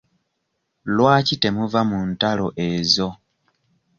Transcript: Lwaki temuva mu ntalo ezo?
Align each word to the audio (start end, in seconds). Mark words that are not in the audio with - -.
Lwaki 0.95 1.35
temuva 1.41 1.81
mu 1.89 1.99
ntalo 2.09 2.47
ezo? 2.69 3.09